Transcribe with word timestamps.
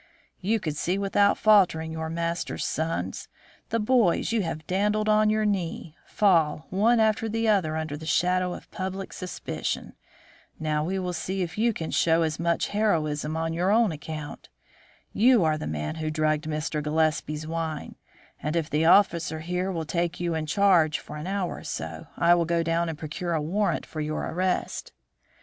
"You 0.39 0.59
could 0.59 0.75
see 0.75 0.97
without 0.97 1.37
faltering 1.37 1.91
your 1.91 2.09
master's 2.09 2.65
sons, 2.65 3.27
the 3.69 3.79
boys 3.79 4.31
you 4.31 4.41
have 4.41 4.65
dandled 4.65 5.07
on 5.07 5.29
your 5.29 5.45
knee, 5.45 5.95
fall 6.07 6.65
one 6.71 6.99
after 6.99 7.29
the 7.29 7.47
other 7.47 7.77
under 7.77 7.95
the 7.95 8.07
shadow 8.07 8.53
of 8.55 8.71
public 8.71 9.13
suspicion. 9.13 9.93
Now 10.59 10.83
we 10.83 10.97
will 10.97 11.13
see 11.13 11.43
if 11.43 11.55
you 11.55 11.71
can 11.71 11.91
show 11.91 12.23
as 12.23 12.39
much 12.39 12.69
heroism 12.69 13.37
on 13.37 13.53
your 13.53 13.69
own 13.69 13.91
account. 13.91 14.49
You 15.13 15.43
are 15.43 15.55
the 15.55 15.67
man 15.67 15.93
who 15.97 16.09
drugged 16.09 16.45
Mr. 16.45 16.81
Gillespie's 16.81 17.45
wine; 17.45 17.93
and 18.41 18.55
if 18.55 18.71
the 18.71 18.85
officer 18.85 19.41
here 19.41 19.71
will 19.71 19.85
take 19.85 20.19
you 20.19 20.33
in 20.33 20.47
charge 20.47 20.97
for 20.97 21.15
an 21.15 21.27
hour 21.27 21.57
or 21.57 21.63
so, 21.63 22.07
I 22.17 22.33
will 22.33 22.45
go 22.45 22.63
down 22.63 22.89
and 22.89 22.97
procure 22.97 23.33
a 23.33 23.39
warrant 23.39 23.85
for 23.85 24.01
your 24.01 24.23
arrest." 24.25 24.93